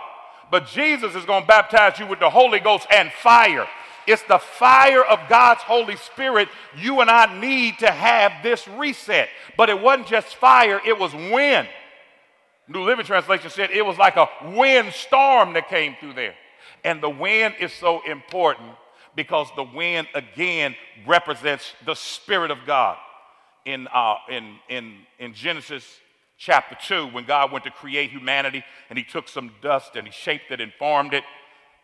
[0.52, 3.68] but Jesus is going to baptize you with the Holy Ghost and fire.
[4.08, 9.30] It's the fire of God's Holy Spirit you and I need to have this reset.
[9.58, 11.68] But it wasn't just fire, it was wind.
[12.68, 16.36] New Living Translation said it was like a wind storm that came through there.
[16.84, 18.70] And the wind is so important
[19.16, 20.76] because the wind, again,
[21.08, 22.98] represents the Spirit of God
[23.66, 25.86] in, uh, in, in, in Genesis
[26.38, 30.12] chapter 2 when God went to create humanity and he took some dust and he
[30.12, 31.24] shaped it and formed it.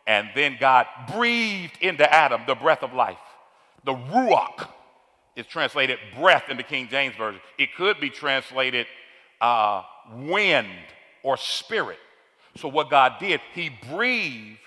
[0.07, 3.17] And then God breathed into Adam the breath of life.
[3.83, 4.67] The Ruach
[5.35, 7.41] is translated breath in the King James Version.
[7.57, 8.87] It could be translated
[9.39, 9.83] uh,
[10.13, 10.67] wind
[11.23, 11.99] or spirit.
[12.57, 14.59] So, what God did, He breathed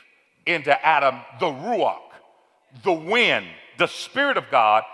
[0.46, 2.00] into Adam the Ruach,
[2.82, 3.46] the wind,
[3.78, 4.84] the Spirit of God,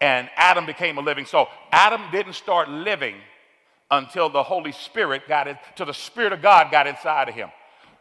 [0.00, 1.48] and Adam became a living soul.
[1.70, 3.14] Adam didn't start living
[3.90, 7.50] until the Holy Spirit got it, till the Spirit of God got inside of him.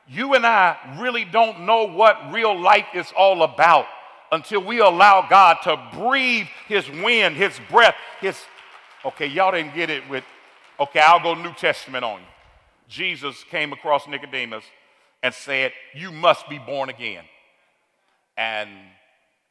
[0.08, 3.86] You and I really don't know what real life is all about
[4.32, 8.38] until we allow God to breathe his wind, his breath, his.
[9.06, 10.24] Okay, y'all didn't get it with,
[10.80, 12.28] okay, I'll go New Testament on you.
[12.88, 14.64] Jesus came across Nicodemus
[15.22, 17.24] and said, You must be born again.
[18.38, 18.70] And,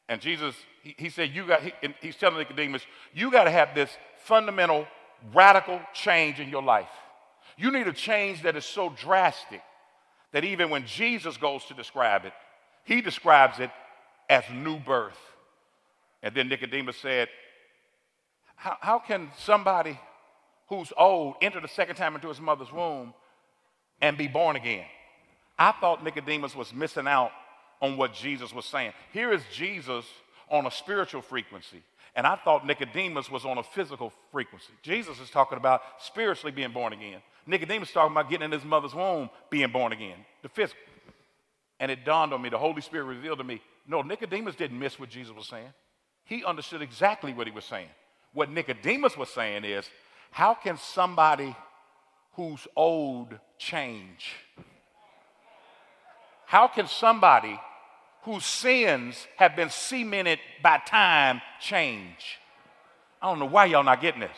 [0.09, 2.83] and Jesus he, he said, you got, he, he's telling Nicodemus,
[3.15, 3.91] you got to have this
[4.25, 4.87] fundamental,
[5.33, 6.91] radical change in your life.
[7.57, 9.63] You need a change that is so drastic
[10.33, 12.33] that even when Jesus goes to describe it,
[12.85, 13.71] he describes it
[14.29, 15.19] as new birth.
[16.23, 17.29] And then Nicodemus said,
[18.57, 19.99] how, how can somebody
[20.69, 23.13] who's old enter the second time into his mother's womb
[24.01, 24.87] and be born again?
[25.59, 27.31] I thought Nicodemus was missing out
[27.81, 28.93] on what Jesus was saying.
[29.13, 30.05] Here is Jesus
[30.49, 31.83] on a spiritual frequency.
[32.15, 34.73] And I thought Nicodemus was on a physical frequency.
[34.83, 37.21] Jesus is talking about spiritually being born again.
[37.47, 40.81] Nicodemus talking about getting in his mother's womb, being born again, the physical.
[41.81, 44.99] And it dawned on me, the Holy Spirit revealed to me, no, Nicodemus didn't miss
[44.99, 45.73] what Jesus was saying.
[46.25, 47.89] He understood exactly what he was saying.
[48.33, 49.89] What Nicodemus was saying is,
[50.31, 51.57] how can somebody
[52.35, 54.37] who's old change?
[56.47, 57.59] How can somebody
[58.23, 62.39] whose sins have been cemented by time change.
[63.21, 64.37] I don't know why y'all not getting this.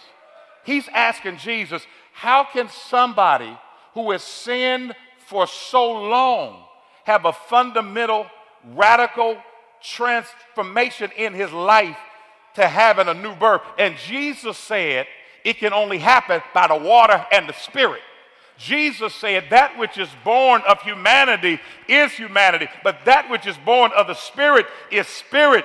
[0.64, 3.58] He's asking Jesus, how can somebody
[3.92, 4.94] who has sinned
[5.26, 6.62] for so long
[7.04, 8.26] have a fundamental,
[8.72, 9.36] radical
[9.82, 11.98] transformation in his life
[12.54, 13.62] to having a new birth?
[13.78, 15.06] And Jesus said
[15.44, 18.00] it can only happen by the water and the spirit.
[18.56, 23.90] Jesus said, That which is born of humanity is humanity, but that which is born
[23.96, 25.64] of the Spirit is spirit.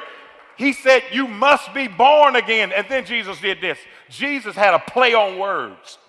[0.57, 2.71] He said, You must be born again.
[2.71, 3.77] And then Jesus did this.
[4.09, 5.99] Jesus had a play on words.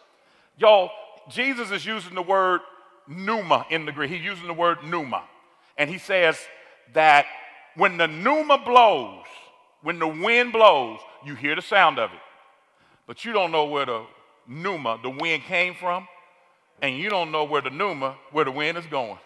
[0.60, 0.90] Y'all,
[1.30, 2.60] Jesus is using the word
[3.08, 4.10] pneuma in the Greek.
[4.10, 5.24] He's using the word pneuma.
[5.78, 6.38] And he says
[6.92, 7.24] that
[7.74, 9.24] when the pneuma blows,
[9.82, 12.18] When the wind blows, you hear the sound of it.
[13.06, 14.04] But you don't know where the
[14.46, 16.06] pneuma, the wind came from,
[16.82, 19.18] and you don't know where the pneuma, where the wind is going.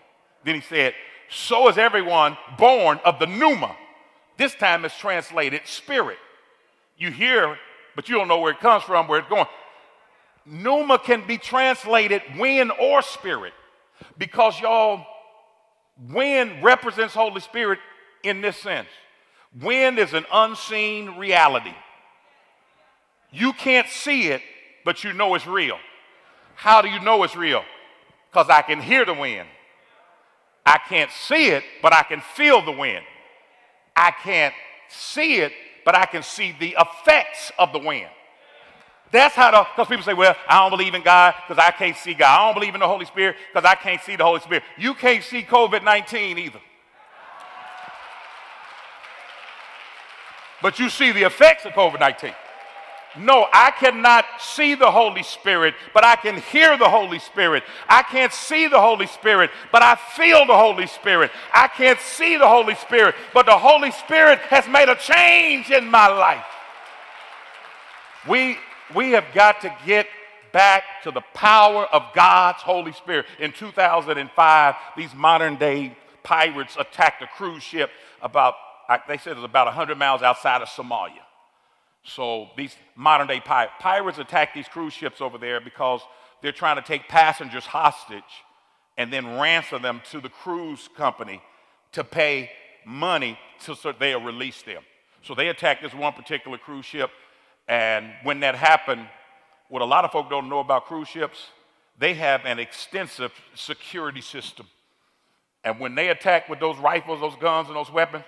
[0.44, 0.94] Then he said,
[1.28, 3.74] So is everyone born of the pneuma.
[4.36, 6.18] This time it's translated spirit.
[6.96, 7.58] You hear,
[7.96, 9.46] but you don't know where it comes from, where it's going.
[10.46, 13.52] Pneuma can be translated wind or spirit
[14.18, 15.04] because y'all,
[16.10, 17.78] wind represents Holy Spirit
[18.22, 18.88] in this sense.
[19.60, 21.74] Wind is an unseen reality.
[23.30, 24.42] You can't see it,
[24.84, 25.78] but you know it's real.
[26.54, 27.62] How do you know it's real?
[28.30, 29.48] Because I can hear the wind.
[30.66, 33.04] I can't see it, but I can feel the wind.
[33.96, 34.54] I can't
[34.88, 35.52] see it,
[35.84, 38.08] but I can see the effects of the wind.
[39.14, 41.96] That's how the, because people say, well, I don't believe in God because I can't
[41.96, 42.36] see God.
[42.36, 44.64] I don't believe in the Holy Spirit because I can't see the Holy Spirit.
[44.76, 46.58] You can't see COVID 19 either.
[50.60, 52.32] But you see the effects of COVID 19.
[53.18, 57.62] No, I cannot see the Holy Spirit, but I can hear the Holy Spirit.
[57.88, 61.30] I can't see the Holy Spirit, but I feel the Holy Spirit.
[61.52, 65.88] I can't see the Holy Spirit, but the Holy Spirit has made a change in
[65.88, 66.44] my life.
[68.26, 68.56] We,
[68.94, 70.06] we have got to get
[70.52, 73.26] back to the power of God's Holy Spirit.
[73.38, 77.90] In 2005, these modern day pirates attacked a cruise ship
[78.22, 78.54] about,
[79.08, 81.22] they said it was about 100 miles outside of Somalia.
[82.04, 86.00] So these modern day pirates, pirates attack these cruise ships over there because
[86.42, 88.22] they're trying to take passengers hostage
[88.96, 91.42] and then ransom them to the cruise company
[91.92, 92.50] to pay
[92.84, 94.82] money to, so they'll release them.
[95.22, 97.10] So they attacked this one particular cruise ship,
[97.68, 99.06] and when that happened,
[99.68, 101.48] what a lot of folk don't know about cruise ships,
[101.98, 104.66] they have an extensive security system.
[105.62, 108.24] And when they attack with those rifles, those guns, and those weapons,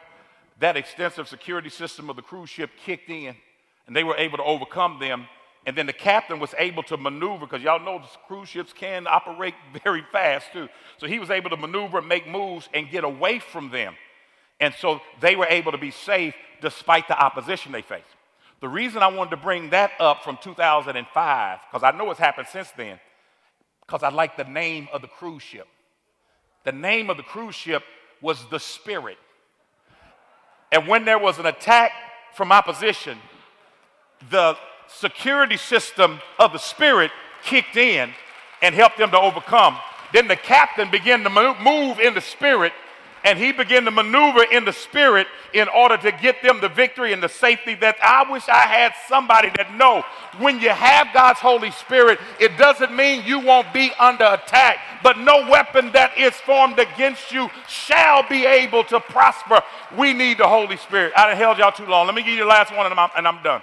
[0.59, 3.37] that extensive security system of the cruise ship kicked in
[3.87, 5.27] and they were able to overcome them.
[5.67, 9.55] And then the captain was able to maneuver because y'all know cruise ships can operate
[9.85, 10.69] very fast too.
[10.99, 13.95] So he was able to maneuver, make moves, and get away from them.
[14.61, 18.07] And so they were able to be safe despite the opposition they faced.
[18.61, 22.49] The reason I wanted to bring that up from 2005, because I know it's happened
[22.51, 22.99] since then,
[23.81, 25.69] because I like the name of the cruise ship.
[26.65, 27.83] The name of the cruise ship
[28.21, 29.19] was the Spirit.
[30.73, 31.93] And when there was an attack
[32.35, 33.19] from opposition,
[34.31, 34.57] the
[34.89, 37.11] security system of the Spirit
[37.43, 38.11] kicked in
[38.63, 39.77] and helped them to overcome.
[40.13, 42.73] Then the captain began to move in the Spirit
[43.27, 47.13] and he began to maneuver in the spirit in order to get them the victory
[47.13, 50.05] and the safety that I wish I had somebody that know
[50.39, 55.19] when you have God's Holy Spirit, it doesn't mean you won't be under attack, but
[55.19, 59.61] no weapon that is formed against you shall be able to prosper.
[59.99, 61.13] We need the Holy Spirit.
[61.17, 62.07] I held y'all too long.
[62.07, 63.63] Let me give you the last one and I'm, and I'm done.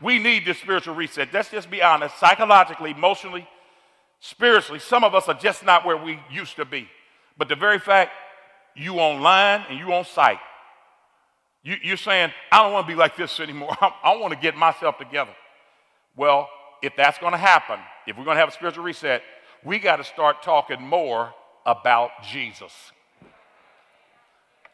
[0.00, 1.32] We need this spiritual reset.
[1.32, 2.18] Let's just be honest.
[2.18, 3.46] Psychologically, emotionally,
[4.18, 6.88] spiritually, some of us are just not where we used to be.
[7.38, 8.10] But the very fact
[8.74, 10.38] you online and you on site,
[11.62, 13.74] you, are saying, I don't want to be like this anymore.
[13.80, 15.34] I, I want to get myself together.
[16.16, 16.48] Well,
[16.82, 19.22] if that's going to happen, if we're going to have a spiritual reset,
[19.64, 21.32] we got to start talking more
[21.64, 22.72] about Jesus.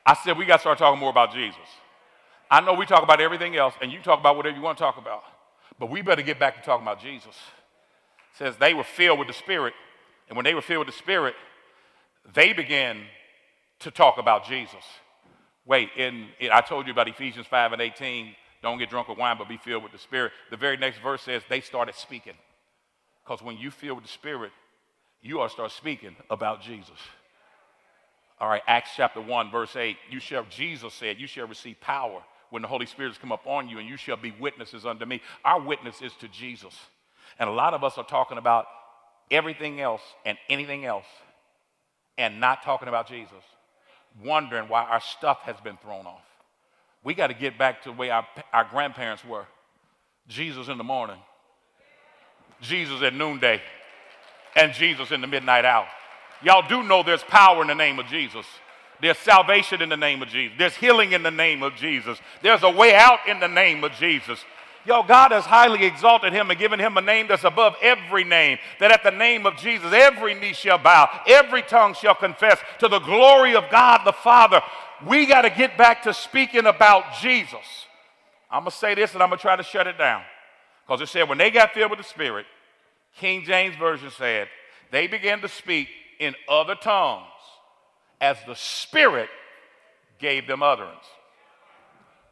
[0.05, 1.59] I said we got to start talking more about Jesus.
[2.51, 4.83] I know we talk about everything else, and you talk about whatever you want to
[4.83, 5.23] talk about.
[5.79, 7.29] But we better get back to talking about Jesus.
[7.29, 9.75] It says they were filled with the Spirit,
[10.29, 11.35] and when they were filled with the Spirit,
[12.35, 13.03] they began
[13.81, 14.85] to talk about Jesus.
[15.67, 18.35] Wait, in, in, I told you about Ephesians 5 and 18.
[18.63, 20.33] Don't get drunk with wine, but be filled with the Spirit.
[20.51, 22.35] The very next verse says they started speaking.
[23.25, 24.53] Because when you feel with the Spirit,
[25.23, 26.99] you to start speaking about Jesus.
[28.39, 29.97] All right, Acts chapter 1, verse 8.
[30.11, 33.69] You shall, Jesus said, you shall receive power when the Holy Spirit has come upon
[33.69, 35.21] you, and you shall be witnesses unto me.
[35.45, 36.75] Our witness is to Jesus.
[37.39, 38.67] And a lot of us are talking about
[39.31, 41.07] everything else and anything else
[42.19, 43.45] and not talking about Jesus,
[44.25, 46.25] wondering why our stuff has been thrown off.
[47.03, 49.47] We got to get back to the way our, our grandparents were
[50.29, 51.19] Jesus in the morning,
[52.61, 53.61] Jesus at noonday,
[54.55, 55.87] and Jesus in the midnight hour.
[56.43, 58.47] Y'all do know there's power in the name of Jesus.
[59.01, 60.57] There's salvation in the name of Jesus.
[60.59, 62.19] There's healing in the name of Jesus.
[62.43, 64.45] There's a way out in the name of Jesus.
[64.87, 68.59] Yo, God has highly exalted him and given him a name that's above every name.
[68.79, 72.89] That at the name of Jesus, every knee shall bow, every tongue shall confess to
[72.89, 74.63] the glory of God the Father.
[75.07, 77.87] We got to get back to speaking about Jesus.
[78.51, 80.23] I'm going to say this and I'm going to try to shut it down.
[80.87, 82.47] Because it said, when they got filled with the Spirit,
[83.17, 84.49] King James Version said,
[84.91, 87.27] they began to speak in other tongues
[88.21, 89.29] as the Spirit
[90.19, 91.05] gave them utterance.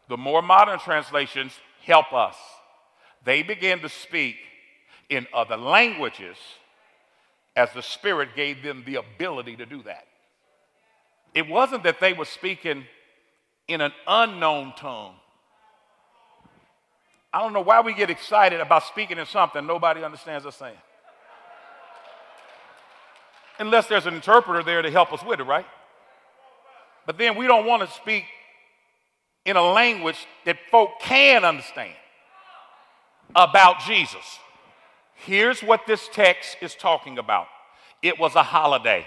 [0.09, 1.53] The more modern translations
[1.89, 2.37] help us.
[3.25, 4.37] They began to speak
[5.09, 6.37] in other languages
[7.57, 10.07] as the Spirit gave them the ability to do that.
[11.35, 12.85] It wasn't that they were speaking
[13.67, 15.15] in an unknown tongue.
[17.33, 20.77] I don't know why we get excited about speaking in something nobody understands us saying.
[23.59, 25.67] Unless there's an interpreter there to help us with it, right?
[27.07, 28.25] But then we don't want to speak
[29.49, 31.95] in a language that folk can understand
[33.35, 34.39] about Jesus.
[35.15, 37.47] Here's what this text is talking about
[38.03, 39.07] it was a holiday,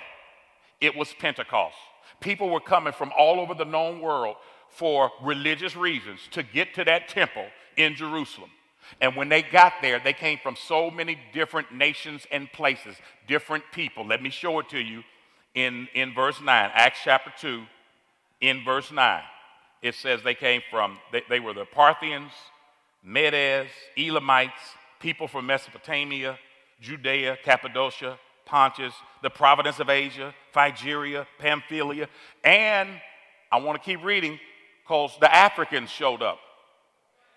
[0.81, 1.75] it was Pentecost.
[2.19, 4.35] People were coming from all over the known world
[4.69, 7.45] for religious reasons to get to that temple
[7.77, 8.49] in Jerusalem.
[8.99, 12.95] And when they got there, they came from so many different nations and places,
[13.27, 14.05] different people.
[14.05, 15.03] Let me show it to you
[15.53, 17.63] in, in verse 9, Acts chapter 2,
[18.41, 19.21] in verse 9.
[19.81, 22.31] It says they came from, they, they were the Parthians,
[23.03, 24.53] Medes, Elamites,
[24.99, 26.37] people from Mesopotamia,
[26.79, 32.07] Judea, Cappadocia, Pontus, the province of Asia, Phrygia, Pamphylia,
[32.43, 32.89] and
[33.51, 34.39] I want to keep reading
[34.83, 36.39] because the Africans showed up.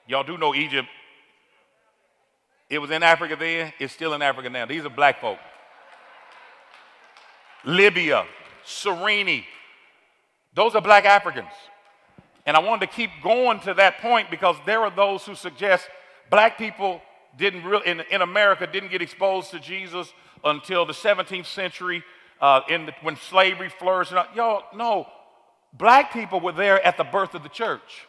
[0.06, 0.88] Y'all do know Egypt.
[2.68, 4.66] It was in Africa then, it's still in Africa now.
[4.66, 5.38] These are black folk.
[7.64, 8.26] Libya,
[8.64, 9.44] Cyrene,
[10.54, 11.52] those are black Africans.
[12.46, 15.88] And I wanted to keep going to that point because there are those who suggest
[16.30, 17.00] black people
[17.38, 20.12] didn't really, in, in America, didn't get exposed to Jesus
[20.44, 22.04] until the 17th century
[22.40, 24.12] uh, in the, when slavery flourished.
[24.34, 25.06] Y'all, no,
[25.72, 28.06] black people were there at the birth of the church.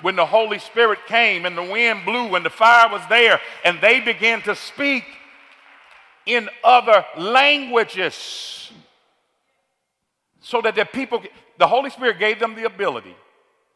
[0.00, 3.80] When the Holy Spirit came and the wind blew and the fire was there, and
[3.80, 5.04] they began to speak
[6.26, 8.72] in other languages
[10.40, 11.22] so that the people,
[11.58, 13.14] the Holy Spirit gave them the ability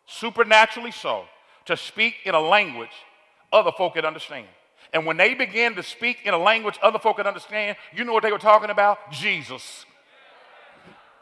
[0.06, 1.24] supernaturally so,
[1.66, 2.90] to speak in a language
[3.52, 4.46] other folk could understand.
[4.92, 8.12] And when they began to speak in a language other folk could understand, you know
[8.12, 9.10] what they were talking about?
[9.10, 9.84] Jesus.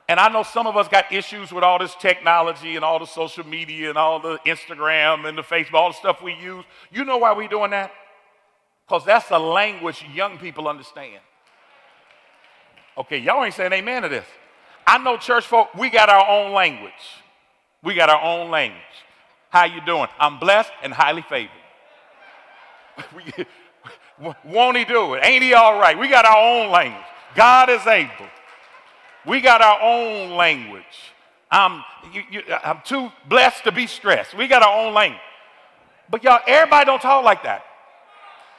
[0.08, 3.06] And I know some of us got issues with all this technology and all the
[3.06, 6.64] social media and all the Instagram and the Facebook, all the stuff we use.
[6.92, 7.90] You know why we're doing that?
[8.86, 11.20] Because that's a language young people understand.
[12.98, 14.26] Okay, y'all ain't saying amen to this.
[14.86, 16.92] I know church folk, we got our own language.
[17.84, 18.80] We got our own language.
[19.50, 20.08] How you doing?
[20.18, 21.50] I'm blessed and highly favored.
[24.44, 25.24] won't he do it?
[25.24, 25.98] Ain't he all right?
[25.98, 27.04] We got our own language.
[27.34, 28.28] God is able.
[29.26, 30.82] We got our own language.
[31.50, 34.34] I'm, you, you, I'm too blessed to be stressed.
[34.34, 35.20] We got our own language.
[36.10, 37.64] But y'all, everybody don't talk like that.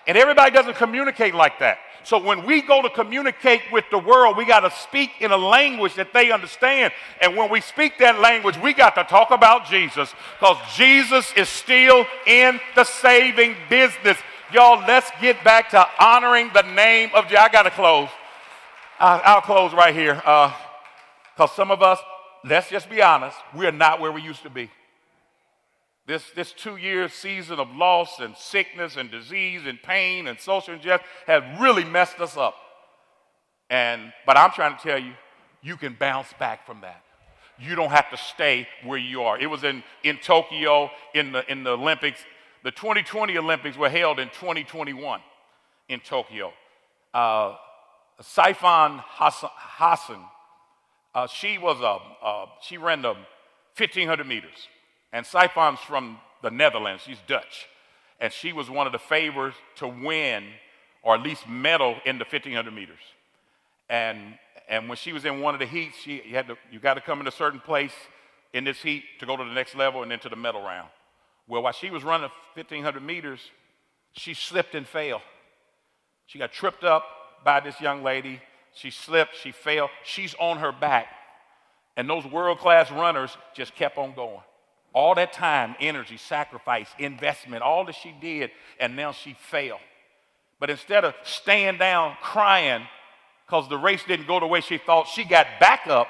[0.07, 1.77] And everybody doesn't communicate like that.
[2.05, 5.37] So when we go to communicate with the world, we got to speak in a
[5.37, 6.93] language that they understand.
[7.19, 11.49] And when we speak that language, we got to talk about Jesus because Jesus is
[11.49, 14.19] still in the saving business.
[14.53, 17.39] Y'all, let's get back to honoring the name of Jesus.
[17.39, 18.09] I got to close.
[18.99, 20.51] I'll close right here because
[21.39, 21.97] uh, some of us,
[22.43, 24.69] let's just be honest, we're not where we used to be.
[26.07, 30.75] This, this two year season of loss and sickness and disease and pain and social
[30.75, 32.55] injustice has really messed us up.
[33.69, 35.13] And, but I'm trying to tell you,
[35.63, 37.01] you can bounce back from that.
[37.57, 39.39] You don't have to stay where you are.
[39.39, 42.19] It was in, in Tokyo in the, in the Olympics.
[42.63, 45.21] The 2020 Olympics were held in 2021
[45.89, 46.53] in Tokyo.
[47.13, 47.55] Uh,
[48.17, 50.19] Hassan, Hassan
[51.15, 53.13] uh, she was a, uh, she ran the
[53.77, 54.67] 1500 meters.
[55.15, 57.69] And Sifan's from the Netherlands, she's Dutch.
[58.19, 60.43] And she was one of the favorites to win
[61.03, 62.99] or at least medal in the 1500 meters.
[63.89, 64.37] And,
[64.67, 67.01] and when she was in one of the heats, she had to, you got to
[67.01, 67.93] come in a certain place
[68.51, 70.89] in this heat to go to the next level and then to the medal round.
[71.47, 73.39] Well, while she was running 1500 meters,
[74.11, 75.21] she slipped and fell.
[76.25, 77.05] She got tripped up
[77.45, 78.41] by this young lady.
[78.73, 79.89] She slipped, she fell.
[80.03, 81.07] She's on her back.
[81.95, 84.41] And those world class runners just kept on going.
[84.95, 89.81] All that time, energy, sacrifice, investment, all that she did, and now she failed.
[90.57, 92.81] But instead of staying down crying
[93.45, 96.07] because the race didn't go the way she thought, she got back up,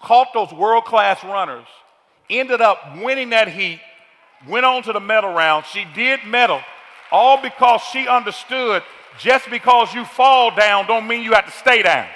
[0.00, 1.66] caught those world class runners,
[2.30, 3.80] ended up winning that heat,
[4.48, 5.66] went on to the medal round.
[5.66, 6.60] She did medal,
[7.10, 8.84] all because she understood
[9.18, 12.06] just because you fall down don't mean you have to stay down.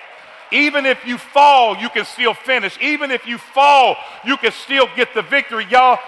[0.53, 2.79] Even if you fall, you can still finish.
[2.81, 5.67] Even if you fall, you can still get the victory.
[5.71, 5.99] Y'all,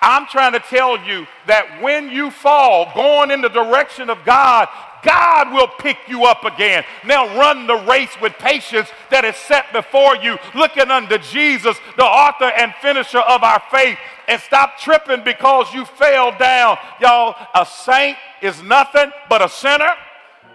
[0.00, 4.68] I'm trying to tell you that when you fall, going in the direction of God,
[5.02, 6.84] God will pick you up again.
[7.04, 12.04] Now run the race with patience that is set before you, looking unto Jesus, the
[12.04, 13.98] author and finisher of our faith.
[14.28, 16.76] and stop tripping because you fell down.
[17.00, 19.90] Y'all, a saint is nothing but a sinner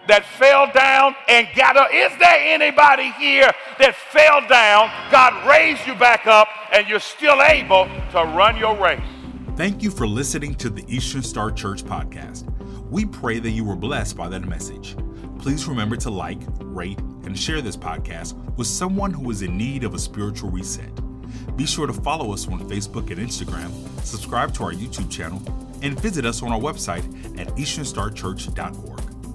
[0.08, 1.88] that fell down and got up.
[1.92, 7.42] Is there anybody here that fell down, God raised you back up, and you're still
[7.42, 9.00] able to run your race?
[9.56, 12.50] Thank you for listening to the Eastern Star Church podcast.
[12.90, 14.96] We pray that you were blessed by that message.
[15.38, 19.84] Please remember to like, rate, and share this podcast with someone who is in need
[19.84, 20.90] of a spiritual reset.
[21.56, 23.70] Be sure to follow us on Facebook and Instagram,
[24.04, 25.42] subscribe to our YouTube channel,
[25.82, 27.04] and visit us on our website
[27.38, 29.13] at easternstarchurch.org.